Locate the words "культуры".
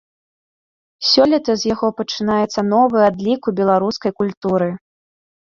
4.23-4.69